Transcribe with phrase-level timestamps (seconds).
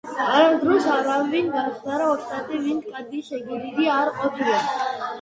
[0.35, 4.61] არასოდეს არავინ გამხდარა ოსტატი, ვინც კარგი შეგირდი არ ყოფილა